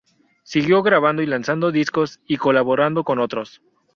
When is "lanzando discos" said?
1.27-2.21